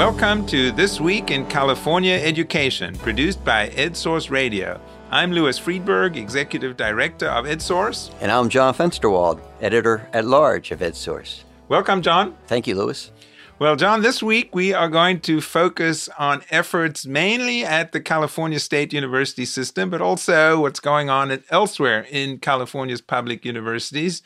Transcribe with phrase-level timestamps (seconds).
[0.00, 4.80] Welcome to This Week in California Education, produced by EdSource Radio.
[5.10, 8.10] I'm Louis Freedberg, Executive Director of EdSource.
[8.22, 11.42] And I'm John Fensterwald, Editor at Large of EdSource.
[11.68, 12.34] Welcome, John.
[12.46, 13.12] Thank you, Louis.
[13.58, 18.58] Well, John, this week we are going to focus on efforts mainly at the California
[18.58, 24.22] State University system, but also what's going on elsewhere in California's public universities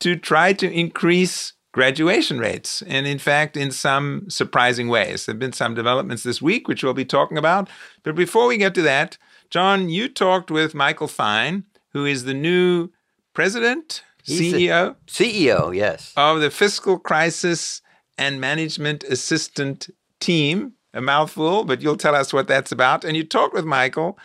[0.00, 2.82] to try to increase graduation rates.
[2.86, 5.26] And in fact, in some surprising ways.
[5.26, 7.68] There have been some developments this week, which we'll be talking about.
[8.02, 9.18] But before we get to that,
[9.50, 12.90] John, you talked with Michael Fine, who is the new
[13.34, 14.96] president, He's CEO?
[15.06, 16.12] CEO, yes.
[16.16, 17.82] Of the Fiscal Crisis
[18.16, 20.74] and Management Assistant Team.
[20.94, 23.02] A mouthful, but you'll tell us what that's about.
[23.02, 24.18] And you talked with Michael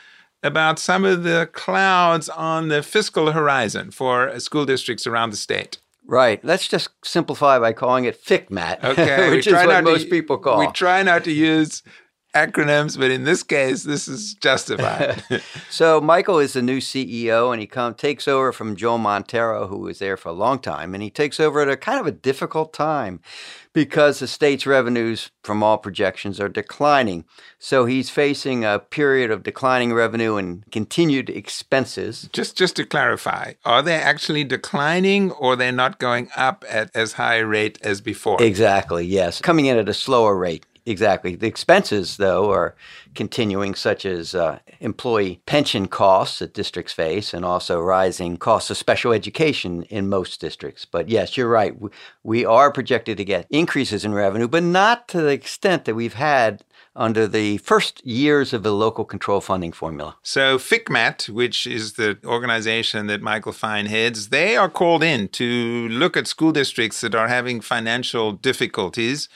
[0.44, 5.78] about some of the clouds on the fiscal horizon for school districts around the state.
[6.08, 6.44] Right.
[6.44, 10.60] Let's just simplify by calling it FCMAT, okay, which is what most to, people call.
[10.60, 11.84] We try not to use
[12.34, 15.24] acronyms, but in this case, this is justified.
[15.70, 19.80] so Michael is the new CEO, and he come takes over from Joel Montero, who
[19.80, 22.12] was there for a long time, and he takes over at a kind of a
[22.12, 23.20] difficult time
[23.74, 27.26] because the state's revenues, from all projections, are declining.
[27.60, 32.28] So he's facing a period of declining revenue and continued expenses.
[32.34, 37.14] Just just to clarify, are they actually declining, or they're not going up at as
[37.14, 38.42] high a rate as before?
[38.42, 39.06] Exactly.
[39.06, 40.66] Yes, coming in at a slower rate.
[40.88, 41.36] Exactly.
[41.36, 42.74] The expenses, though, are
[43.14, 48.78] continuing, such as uh, employee pension costs that districts face and also rising costs of
[48.78, 50.86] special education in most districts.
[50.86, 51.76] But yes, you're right.
[52.24, 56.14] We are projected to get increases in revenue, but not to the extent that we've
[56.14, 56.64] had
[56.96, 60.16] under the first years of the local control funding formula.
[60.24, 65.88] So, FCMAT, which is the organization that Michael Fine heads, they are called in to
[65.90, 69.30] look at school districts that are having financial difficulties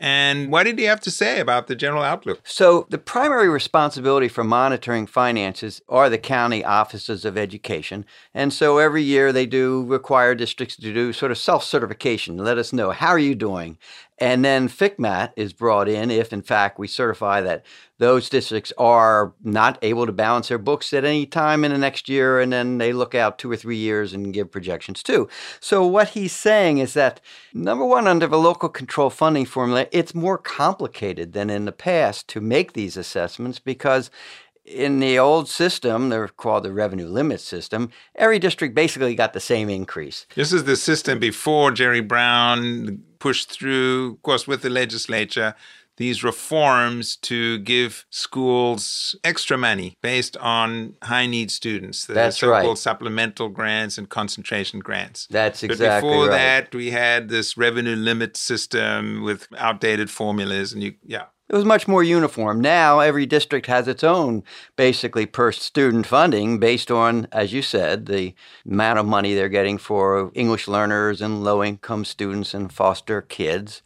[0.00, 2.40] and what did he have to say about the general outlook?
[2.44, 8.04] So, the primary responsibility for monitoring finances are the county offices of education.
[8.34, 12.36] And so, every year they do require districts to do sort of self certification.
[12.38, 13.78] Let us know how are you doing?
[14.18, 17.64] And then FCMAT is brought in if, in fact, we certify that
[17.98, 22.08] those districts are not able to balance their books at any time in the next
[22.08, 25.28] year, and then they look out two or three years and give projections too.
[25.60, 27.20] So, what he's saying is that
[27.52, 32.28] number one, under the local control funding formula, it's more complicated than in the past
[32.28, 34.10] to make these assessments because
[34.64, 39.40] in the old system, they're called the revenue limit system, every district basically got the
[39.40, 40.26] same increase.
[40.34, 45.54] This is the system before Jerry Brown pushed through, of course, with the legislature,
[45.96, 52.06] these reforms to give schools extra money based on high need students.
[52.06, 52.78] The That's so-called right.
[52.78, 55.28] supplemental grants and concentration grants.
[55.30, 56.36] That's exactly But before right.
[56.36, 61.26] that, we had this revenue limit system with outdated formulas, and you, yeah.
[61.54, 62.60] It was much more uniform.
[62.60, 64.42] Now every district has its own
[64.74, 68.34] basically per student funding based on, as you said, the
[68.68, 73.82] amount of money they're getting for English learners and low income students and foster kids.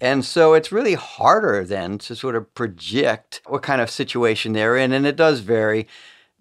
[0.00, 4.76] And so it's really harder then to sort of project what kind of situation they're
[4.76, 4.92] in.
[4.92, 5.88] And it does vary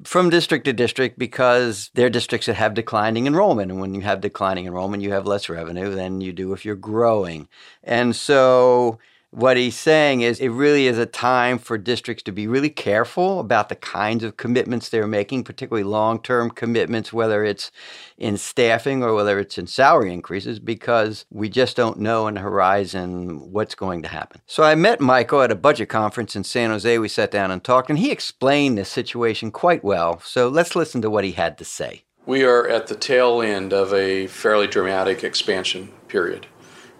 [0.03, 3.71] from district to district because there are districts that have declining enrollment.
[3.71, 6.75] And when you have declining enrollment, you have less revenue than you do if you're
[6.75, 7.47] growing.
[7.83, 8.99] And so
[9.31, 13.39] what he's saying is it really is a time for districts to be really careful
[13.39, 17.71] about the kinds of commitments they're making, particularly long term commitments, whether it's
[18.17, 22.41] in staffing or whether it's in salary increases, because we just don't know in the
[22.41, 24.41] horizon what's going to happen.
[24.47, 26.97] So I met Michael at a budget conference in San Jose.
[26.97, 30.19] We sat down and talked, and he explained the situation quite well.
[30.21, 32.03] So let's listen to what he had to say.
[32.25, 36.47] We are at the tail end of a fairly dramatic expansion period.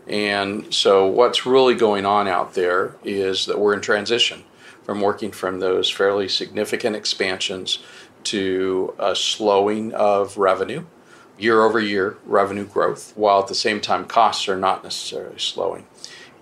[0.10, 4.44] And so, what's really going on out there is that we're in transition
[4.84, 7.78] from working from those fairly significant expansions
[8.24, 10.86] to a slowing of revenue,
[11.38, 15.86] year over year revenue growth, while at the same time costs are not necessarily slowing.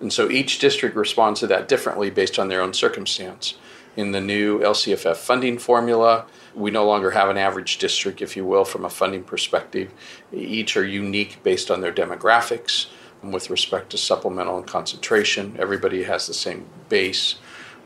[0.00, 3.58] And so, each district responds to that differently based on their own circumstance.
[3.96, 8.46] In the new LCFF funding formula, we no longer have an average district, if you
[8.46, 9.92] will, from a funding perspective.
[10.32, 12.86] Each are unique based on their demographics
[13.22, 15.56] with respect to supplemental and concentration.
[15.58, 17.36] Everybody has the same base.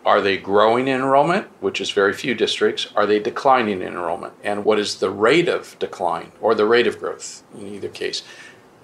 [0.05, 2.89] Are they growing in enrollment, which is very few districts?
[2.97, 4.35] Are they declining in enrollment?
[4.43, 8.23] And what is the rate of decline or the rate of growth in either case?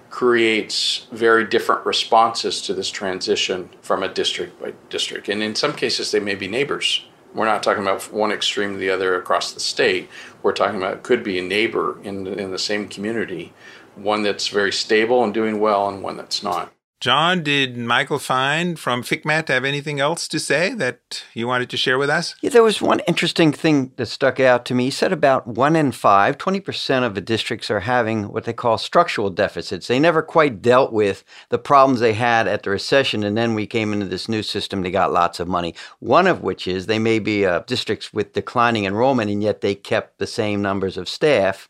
[0.09, 5.27] Creates very different responses to this transition from a district by district.
[5.27, 7.05] And in some cases, they may be neighbors.
[7.33, 10.09] We're not talking about one extreme to the other across the state.
[10.41, 13.53] We're talking about could be a neighbor in, in the same community
[13.99, 16.71] one that's very stable and doing well and one that's not.
[16.99, 21.77] John, did Michael Fine from FCMAT have anything else to say that you wanted to
[21.77, 22.35] share with us?
[22.41, 24.85] Yeah, there was one interesting thing that stuck out to me.
[24.85, 28.77] He said about one in five, 20% of the districts are having what they call
[28.77, 29.87] structural deficits.
[29.87, 33.65] They never quite dealt with the problems they had at the recession, and then we
[33.65, 35.75] came into this new system, they got lots of money.
[35.99, 39.73] One of which is they may be uh, districts with declining enrollment, and yet they
[39.73, 41.69] kept the same numbers of staff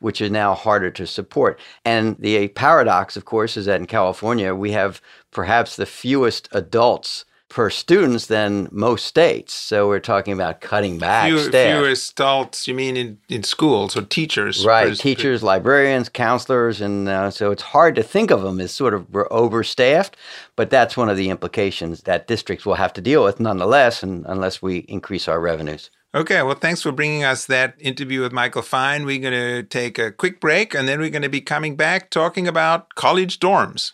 [0.00, 1.58] which is now harder to support.
[1.84, 5.00] And the paradox, of course, is that in California, we have
[5.30, 9.54] perhaps the fewest adults per students than most states.
[9.54, 11.80] So we're talking about cutting back Few, staff.
[11.80, 14.66] Fewest adults, you mean in, in schools or teachers?
[14.66, 18.60] Right, per, teachers, per, librarians, counselors, and uh, so it's hard to think of them
[18.60, 20.14] as sort of we're overstaffed.
[20.56, 24.26] But that's one of the implications that districts will have to deal with, nonetheless, and
[24.26, 25.90] unless we increase our revenues.
[26.14, 29.04] Okay, well, thanks for bringing us that interview with Michael Fine.
[29.04, 32.08] We're going to take a quick break and then we're going to be coming back
[32.08, 33.92] talking about college dorms.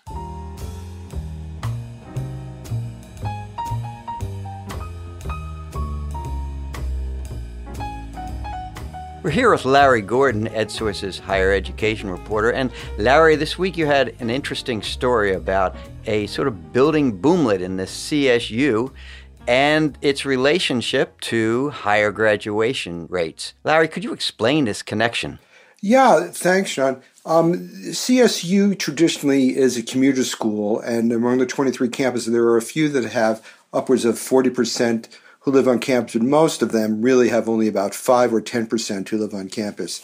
[9.24, 12.52] We're here with Larry Gordon, EdSource's higher education reporter.
[12.52, 15.74] And Larry, this week you had an interesting story about
[16.06, 18.92] a sort of building boomlet in the CSU
[19.46, 23.54] and its relationship to higher graduation rates.
[23.64, 25.38] Larry, could you explain this connection?
[25.80, 27.02] Yeah, thanks, Sean.
[27.26, 27.54] Um,
[27.90, 32.88] CSU traditionally is a commuter school, and among the 23 campuses, there are a few
[32.90, 35.08] that have upwards of 40%
[35.40, 39.08] who live on campus, but most of them really have only about 5 or 10%
[39.08, 40.02] who live on campus.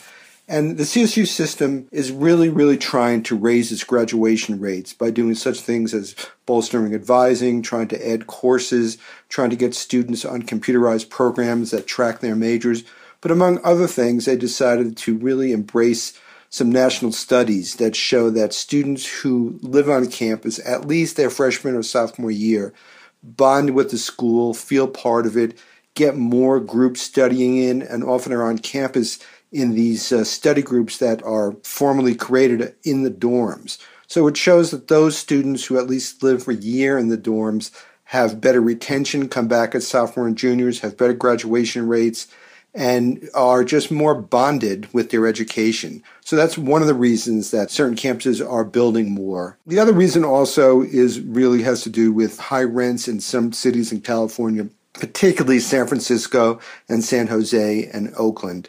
[0.50, 5.36] And the CSU system is really, really trying to raise its graduation rates by doing
[5.36, 8.98] such things as bolstering advising, trying to add courses,
[9.28, 12.82] trying to get students on computerized programs that track their majors.
[13.20, 16.18] But among other things, they decided to really embrace
[16.48, 21.76] some national studies that show that students who live on campus at least their freshman
[21.76, 22.74] or sophomore year
[23.22, 25.56] bond with the school, feel part of it,
[25.94, 29.18] get more group studying in, and often are on campus
[29.52, 33.78] in these uh, study groups that are formally created in the dorms.
[34.06, 37.18] So it shows that those students who at least live for a year in the
[37.18, 37.70] dorms
[38.04, 42.26] have better retention, come back as sophomore and juniors, have better graduation rates,
[42.74, 46.02] and are just more bonded with their education.
[46.24, 49.58] So that's one of the reasons that certain campuses are building more.
[49.66, 53.92] The other reason also is really has to do with high rents in some cities
[53.92, 58.68] in California, particularly San Francisco and San Jose and Oakland.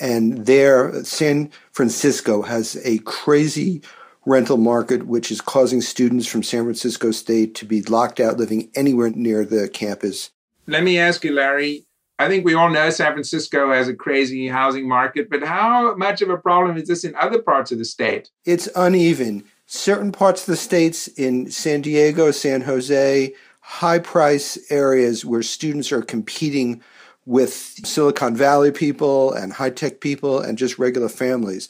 [0.00, 3.82] And there, San Francisco has a crazy
[4.26, 8.70] rental market, which is causing students from San Francisco State to be locked out living
[8.74, 10.30] anywhere near the campus.
[10.66, 11.86] Let me ask you, Larry.
[12.18, 16.22] I think we all know San Francisco has a crazy housing market, but how much
[16.22, 18.30] of a problem is this in other parts of the state?
[18.44, 19.44] It's uneven.
[19.66, 25.92] Certain parts of the states in San Diego, San Jose, high price areas where students
[25.92, 26.82] are competing
[27.26, 31.68] with Silicon Valley people and high tech people and just regular families.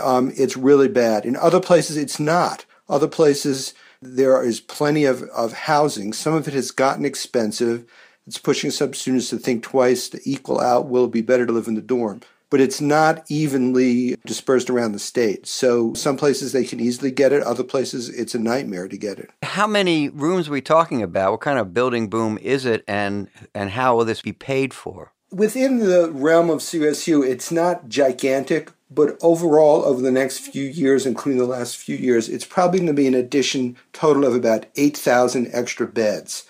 [0.00, 1.24] Um, it's really bad.
[1.24, 2.66] In other places, it's not.
[2.88, 6.12] Other places, there is plenty of, of housing.
[6.12, 7.86] Some of it has gotten expensive.
[8.26, 11.52] It's pushing some students to think twice to equal out will it be better to
[11.52, 15.46] live in the dorm but it's not evenly dispersed around the state.
[15.46, 19.18] So some places they can easily get it, other places it's a nightmare to get
[19.18, 19.30] it.
[19.42, 21.32] How many rooms are we talking about?
[21.32, 25.12] What kind of building boom is it and and how will this be paid for?
[25.30, 31.04] Within the realm of CSU, it's not gigantic, but overall over the next few years,
[31.04, 34.64] including the last few years, it's probably going to be an addition total of about
[34.76, 36.44] 8,000 extra beds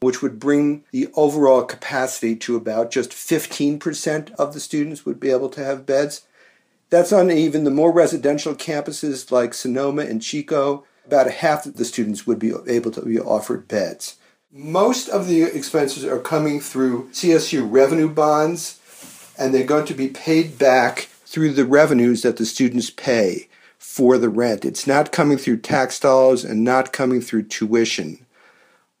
[0.00, 5.30] which would bring the overall capacity to about just 15% of the students would be
[5.30, 6.26] able to have beds.
[6.90, 10.84] That's on even the more residential campuses like Sonoma and Chico.
[11.06, 14.16] About half of the students would be able to be offered beds.
[14.52, 18.80] Most of the expenses are coming through CSU revenue bonds,
[19.36, 24.16] and they're going to be paid back through the revenues that the students pay for
[24.16, 24.64] the rent.
[24.64, 28.23] It's not coming through tax dollars and not coming through tuition.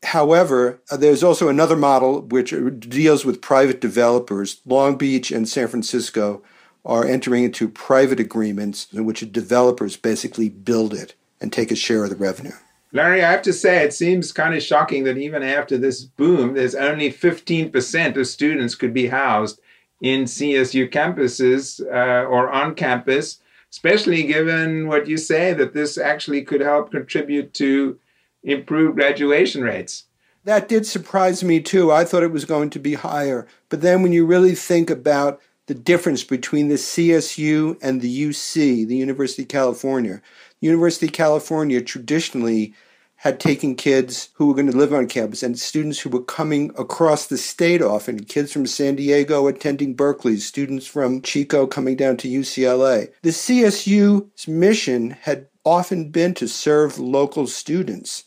[0.04, 4.60] However, uh, there's also another model which deals with private developers.
[4.66, 6.42] Long Beach and San Francisco
[6.84, 12.04] are entering into private agreements in which developers basically build it and take a share
[12.04, 12.52] of the revenue.
[12.92, 16.54] Larry, I have to say, it seems kind of shocking that even after this boom,
[16.54, 19.60] there's only 15% of students could be housed
[20.00, 23.40] in CSU campuses uh, or on campus,
[23.72, 27.98] especially given what you say that this actually could help contribute to
[28.44, 30.04] improved graduation rates.
[30.44, 31.90] That did surprise me too.
[31.90, 33.46] I thought it was going to be higher.
[33.70, 38.86] But then when you really think about the difference between the CSU and the UC,
[38.86, 40.20] the University of California,
[40.60, 42.74] University of California traditionally
[43.16, 46.70] had taken kids who were going to live on campus and students who were coming
[46.76, 52.18] across the state often, kids from San Diego attending Berkeley, students from Chico coming down
[52.18, 53.10] to UCLA.
[53.22, 58.24] The CSU's mission had often been to serve local students,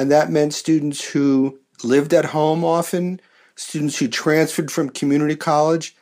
[0.00, 3.20] and that meant students who lived at home often,
[3.54, 5.94] students who transferred from community college,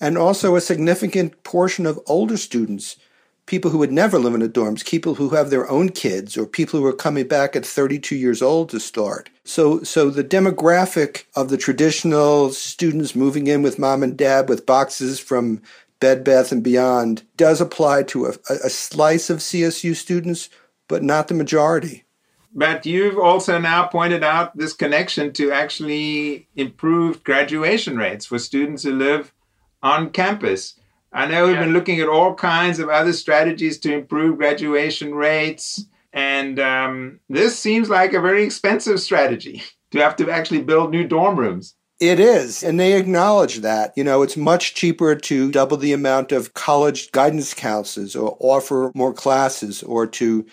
[0.00, 2.96] and also a significant portion of older students
[3.46, 6.46] people who would never live in the dorms, people who have their own kids, or
[6.46, 9.30] people who are coming back at 32 years old to start.
[9.44, 14.66] So, so the demographic of the traditional students moving in with mom and dad with
[14.66, 15.62] boxes from
[16.00, 20.50] Bed Bath and Beyond does apply to a, a slice of CSU students,
[20.88, 22.02] but not the majority.
[22.56, 28.82] But you've also now pointed out this connection to actually improved graduation rates for students
[28.82, 29.34] who live
[29.82, 30.80] on campus.
[31.12, 31.64] I know we've yeah.
[31.64, 35.84] been looking at all kinds of other strategies to improve graduation rates.
[36.14, 41.06] And um, this seems like a very expensive strategy to have to actually build new
[41.06, 41.74] dorm rooms.
[42.00, 42.62] It is.
[42.62, 43.92] And they acknowledge that.
[43.96, 48.92] You know, it's much cheaper to double the amount of college guidance counselors or offer
[48.94, 50.46] more classes or to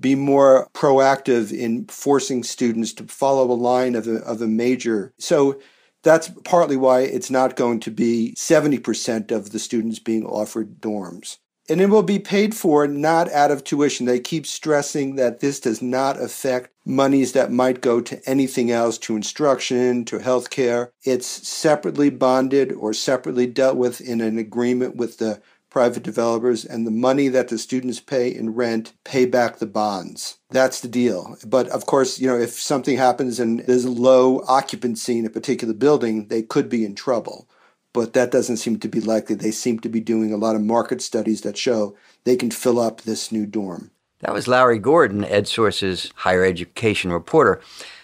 [0.00, 5.12] be more proactive in forcing students to follow a line of a, of a major.
[5.18, 5.60] So
[6.02, 11.38] that's partly why it's not going to be 70% of the students being offered dorms.
[11.70, 14.06] And it will be paid for not out of tuition.
[14.06, 18.96] They keep stressing that this does not affect monies that might go to anything else,
[18.98, 20.88] to instruction, to healthcare.
[21.04, 25.42] It's separately bonded or separately dealt with in an agreement with the
[25.78, 30.38] private developers, and the money that the students pay in rent pay back the bonds.
[30.50, 31.36] That's the deal.
[31.46, 35.72] But of course, you know, if something happens and there's low occupancy in a particular
[35.72, 37.48] building, they could be in trouble.
[37.92, 39.36] But that doesn't seem to be likely.
[39.36, 42.80] They seem to be doing a lot of market studies that show they can fill
[42.80, 43.92] up this new dorm.
[44.18, 47.60] That was Larry Gordon, EdSource's higher education reporter.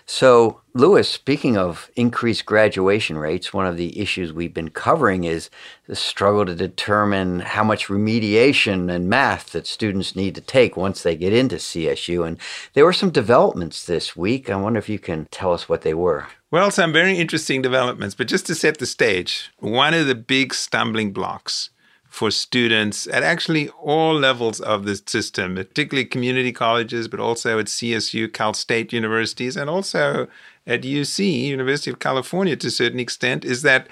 [0.07, 5.49] So, Louis, speaking of increased graduation rates, one of the issues we've been covering is
[5.87, 11.03] the struggle to determine how much remediation and math that students need to take once
[11.03, 12.27] they get into CSU.
[12.27, 12.39] And
[12.75, 14.51] there were some developments this week.
[14.51, 16.27] I wonder if you can tell us what they were.
[16.51, 20.53] Well, some very interesting developments, but just to set the stage, one of the big
[20.53, 21.71] stumbling blocks
[22.15, 27.67] for students at actually all levels of the system, particularly community colleges, but also at
[27.67, 30.29] CSU, Cal State universities, and also
[30.65, 33.89] at UC, University of California to a certain extent, is that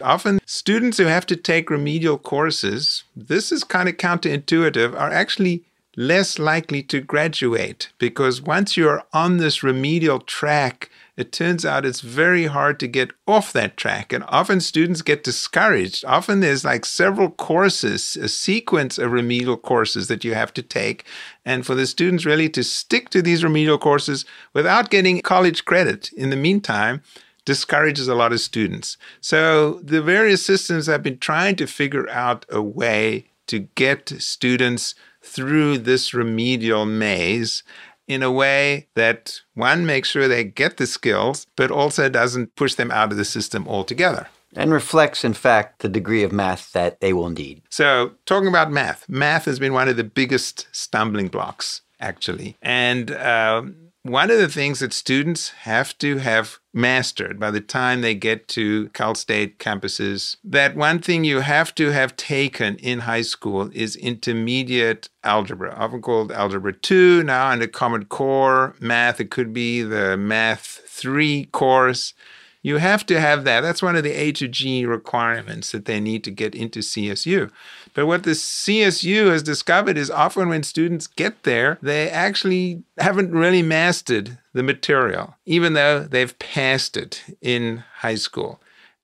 [0.00, 5.62] often students who have to take remedial courses, this is kind of counterintuitive, are actually
[5.96, 12.00] less likely to graduate because once you're on this remedial track, it turns out it's
[12.00, 14.12] very hard to get off that track.
[14.12, 16.04] And often students get discouraged.
[16.04, 21.04] Often there's like several courses, a sequence of remedial courses that you have to take.
[21.44, 26.12] And for the students really to stick to these remedial courses without getting college credit
[26.12, 27.02] in the meantime,
[27.44, 28.96] discourages a lot of students.
[29.20, 34.94] So the various systems have been trying to figure out a way to get students
[35.22, 37.62] through this remedial maze
[38.10, 42.74] in a way that one makes sure they get the skills, but also doesn't push
[42.74, 44.26] them out of the system altogether.
[44.56, 47.62] And reflects, in fact, the degree of math that they will need.
[47.70, 52.56] So, talking about math, math has been one of the biggest stumbling blocks, actually.
[52.60, 58.00] And um, one of the things that students have to have mastered by the time
[58.00, 63.00] they get to Cal State campuses, that one thing you have to have taken in
[63.00, 69.20] high school is intermediate algebra, often called Algebra 2, now under Common Core math.
[69.20, 72.14] It could be the Math 3 course.
[72.62, 73.62] You have to have that.
[73.62, 77.50] That's one of the A to G requirements that they need to get into CSU.
[77.94, 83.32] But what the CSU has discovered is often when students get there, they actually haven't
[83.32, 88.60] really mastered the material, even though they've passed it in high school.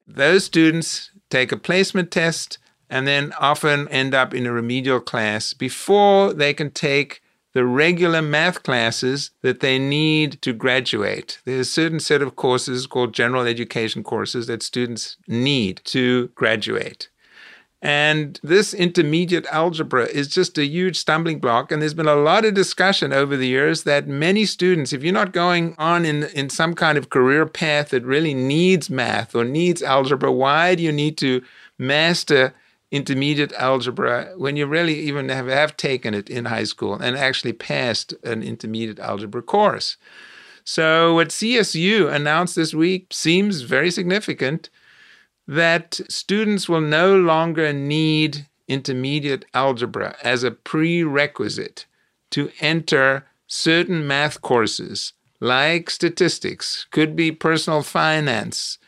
[0.06, 2.58] Those students take a placement test
[2.90, 7.22] and then often end up in a remedial class before they can take
[7.56, 11.38] the regular math classes that they need to graduate.
[11.46, 17.08] There's a certain set of courses called general education courses that students need to graduate.
[17.80, 21.72] And this intermediate algebra is just a huge stumbling block.
[21.72, 25.14] And there's been a lot of discussion over the years that many students, if you're
[25.14, 29.46] not going on in, in some kind of career path that really needs math or
[29.46, 31.42] needs algebra, why do you need to
[31.78, 32.52] master
[32.90, 37.52] intermediate algebra when you really even have, have taken it in high school and actually
[37.52, 39.96] passed an intermediate algebra course.
[40.64, 44.68] So, what CSU announced this week seems very significant
[45.46, 51.86] that students will no longer need intermediate algebra as a prerequisite
[52.32, 58.78] to enter certain math courses like statistics, could be personal finance,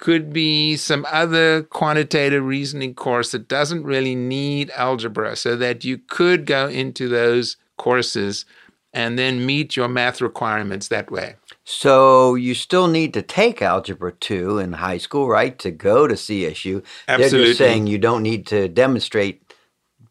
[0.00, 5.98] could be some other quantitative reasoning course that doesn't really need algebra, so that you
[5.98, 8.44] could go into those courses
[8.92, 11.36] and then meet your math requirements that way.
[11.64, 16.14] So you still need to take Algebra 2 in high school, right, to go to
[16.14, 16.82] CSU.
[17.06, 17.38] Absolutely.
[17.38, 19.54] They're just saying you don't need to demonstrate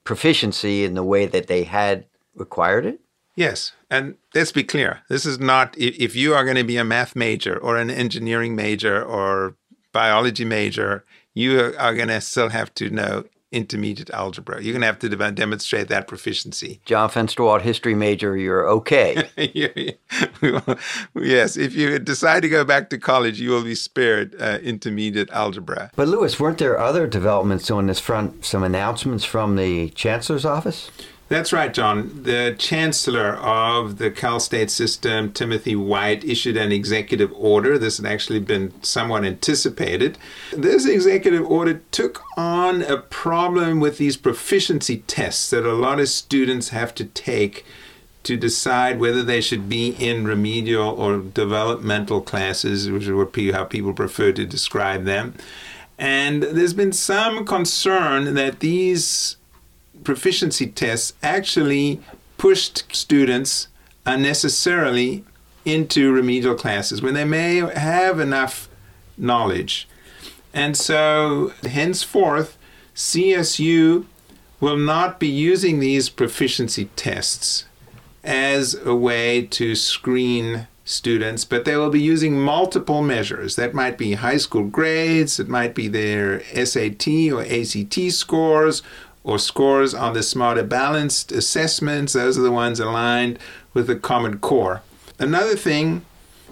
[0.06, 3.00] proficiency in the way that they had required it?
[3.36, 3.74] Yes.
[3.90, 7.16] And let's be clear this is not, if you are going to be a math
[7.16, 9.56] major or an engineering major or
[9.92, 14.62] biology major, you are going to still have to know intermediate algebra.
[14.62, 16.82] You're going to have to de- demonstrate that proficiency.
[16.86, 19.30] John Fensterwald, history major, you're okay.
[21.16, 25.32] yes, if you decide to go back to college, you will be spared uh, intermediate
[25.32, 25.90] algebra.
[25.96, 28.46] But Louis, weren't there other developments on this front?
[28.46, 30.92] Some announcements from the chancellor's office?
[31.30, 32.24] That's right, John.
[32.24, 37.78] The chancellor of the Cal State system, Timothy White, issued an executive order.
[37.78, 40.18] This had actually been somewhat anticipated.
[40.52, 46.10] This executive order took on a problem with these proficiency tests that a lot of
[46.10, 47.64] students have to take
[48.24, 53.94] to decide whether they should be in remedial or developmental classes, which is how people
[53.94, 55.36] prefer to describe them.
[56.00, 59.36] And there's been some concern that these
[60.04, 62.02] proficiency tests actually
[62.38, 63.68] pushed students
[64.06, 65.24] unnecessarily
[65.66, 68.70] into remedial classes when they may have enough
[69.18, 69.88] knowledge.
[70.54, 72.58] And so, henceforth,
[72.96, 74.06] CSU
[74.60, 77.66] will not be using these proficiency tests
[78.24, 83.56] as a way to screen students, but they will be using multiple measures.
[83.56, 88.82] That might be high school grades, it might be their SAT or ACT scores,
[89.24, 92.14] or scores on the smarter balanced assessments.
[92.14, 93.40] Those are the ones aligned
[93.74, 94.82] with the Common Core.
[95.18, 96.06] Another thing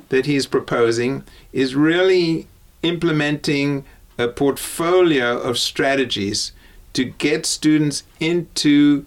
[0.09, 2.47] that he's proposing is really
[2.83, 3.85] implementing
[4.17, 6.51] a portfolio of strategies
[6.93, 9.05] to get students into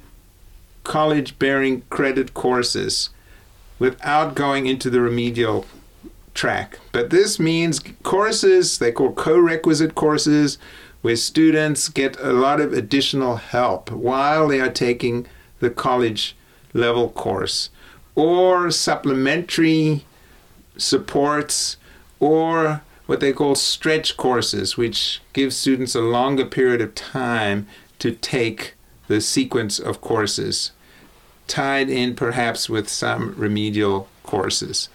[0.84, 3.10] college bearing credit courses
[3.78, 5.66] without going into the remedial
[6.34, 6.78] track.
[6.92, 10.58] But this means courses, they call co requisite courses,
[11.02, 15.26] where students get a lot of additional help while they are taking
[15.60, 16.36] the college
[16.72, 17.70] level course,
[18.14, 20.04] or supplementary
[20.76, 21.76] supports,
[22.18, 27.66] or what they call stretch courses, which give students a longer period of time
[27.98, 28.74] to take
[29.08, 30.70] the sequence of courses,
[31.48, 34.88] tied in perhaps with some remedial courses.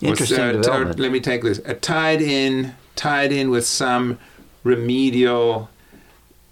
[0.00, 0.98] Interesting uh, development.
[0.98, 1.60] let me take this.
[1.66, 4.18] Uh, tied in, tied in with some
[4.62, 5.70] remedial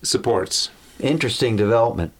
[0.02, 0.70] supports.
[1.00, 2.12] Interesting development.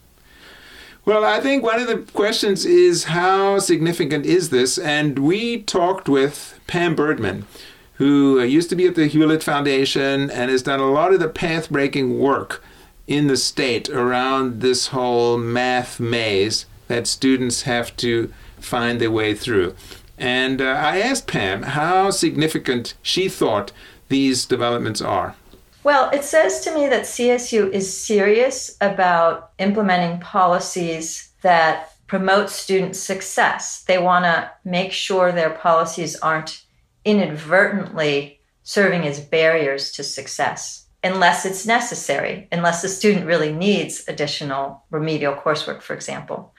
[1.05, 4.77] Well, I think one of the questions is how significant is this?
[4.77, 7.45] And we talked with Pam Burdman,
[7.93, 11.27] who used to be at the Hewlett Foundation and has done a lot of the
[11.27, 12.63] path breaking work
[13.07, 19.33] in the state around this whole math maze that students have to find their way
[19.33, 19.73] through.
[20.17, 23.71] And uh, I asked Pam how significant she thought
[24.09, 25.35] these developments are.
[25.83, 32.95] Well, it says to me that CSU is serious about implementing policies that promote student
[32.95, 33.83] success.
[33.83, 36.63] They want to make sure their policies aren't
[37.05, 44.83] inadvertently serving as barriers to success unless it's necessary, unless the student really needs additional
[44.91, 46.53] remedial coursework, for example.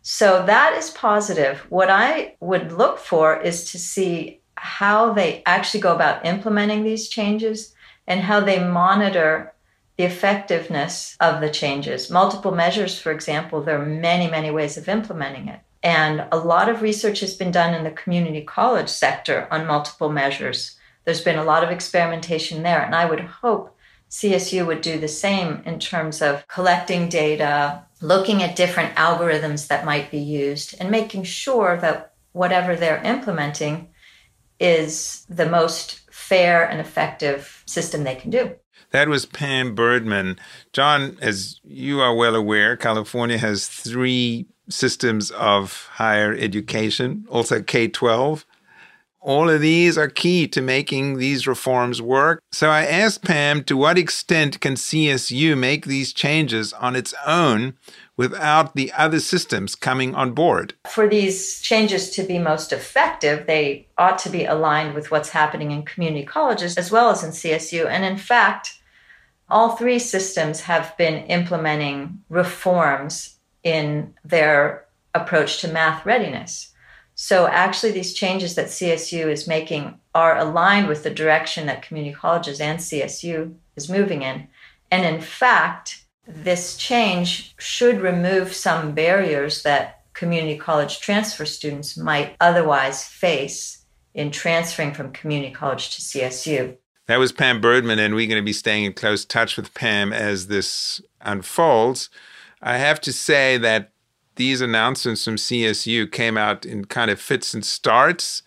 [0.00, 1.58] So that is positive.
[1.68, 7.08] What I would look for is to see how they actually go about implementing these
[7.08, 7.73] changes
[8.06, 9.52] and how they monitor
[9.96, 12.10] the effectiveness of the changes.
[12.10, 15.60] Multiple measures, for example, there are many, many ways of implementing it.
[15.82, 20.10] And a lot of research has been done in the community college sector on multiple
[20.10, 20.76] measures.
[21.04, 22.82] There's been a lot of experimentation there.
[22.82, 23.76] And I would hope
[24.10, 29.84] CSU would do the same in terms of collecting data, looking at different algorithms that
[29.84, 33.88] might be used, and making sure that whatever they're implementing
[34.58, 38.54] is the most fair and effective system they can do.
[38.90, 40.38] That was Pam Burdman.
[40.72, 47.88] John, as you are well aware, California has three systems of higher education, also K
[47.88, 48.46] 12.
[49.20, 52.40] All of these are key to making these reforms work.
[52.52, 57.74] So I asked Pam to what extent can CSU make these changes on its own
[58.16, 60.74] without the other systems coming on board.
[60.88, 65.72] For these changes to be most effective, they ought to be aligned with what's happening
[65.72, 67.86] in community colleges as well as in CSU.
[67.86, 68.78] And in fact,
[69.48, 76.70] all three systems have been implementing reforms in their approach to math readiness.
[77.16, 82.14] So, actually, these changes that CSU is making are aligned with the direction that community
[82.14, 84.48] colleges and CSU is moving in.
[84.90, 92.36] And in fact, this change should remove some barriers that community college transfer students might
[92.40, 93.84] otherwise face
[94.14, 96.76] in transferring from community college to CSU.
[97.06, 100.12] That was Pam Burdman, and we're going to be staying in close touch with Pam
[100.12, 102.08] as this unfolds.
[102.62, 103.90] I have to say that
[104.36, 108.42] these announcements from CSU came out in kind of fits and starts.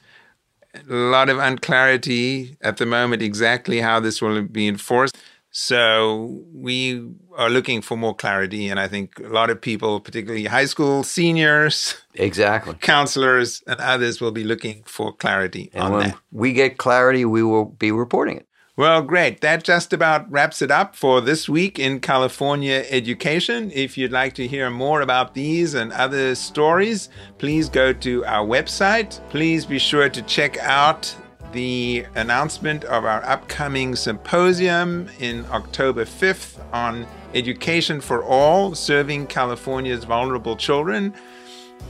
[0.73, 5.17] A lot of unclarity at the moment exactly how this will be enforced.
[5.59, 7.03] So we
[7.35, 11.03] are looking for more clarity, and I think a lot of people, particularly high school
[11.03, 16.17] seniors, exactly, counselors, and others, will be looking for clarity and on when that.
[16.31, 18.47] we get clarity, we will be reporting it.
[18.75, 19.41] Well, great.
[19.41, 23.71] That just about wraps it up for this week in California education.
[23.73, 28.45] If you'd like to hear more about these and other stories, please go to our
[28.45, 29.19] website.
[29.31, 31.15] Please be sure to check out
[31.51, 40.03] the announcement of our upcoming symposium in October 5th on education for all, serving California's
[40.03, 41.13] vulnerable children.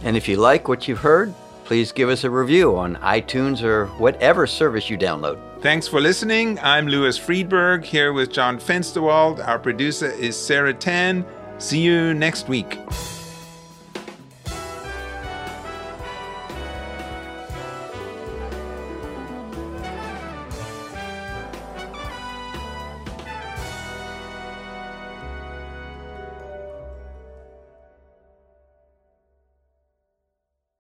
[0.04, 1.34] And if you like what you've heard,
[1.66, 5.40] please give us a review on iTunes or whatever service you download.
[5.62, 6.60] Thanks for listening.
[6.60, 9.46] I'm Louis Freedberg here with John Fensterwald.
[9.46, 11.26] Our producer is Sarah Tan.
[11.58, 12.80] See you next week.